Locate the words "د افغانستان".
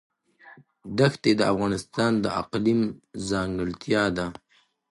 1.39-2.11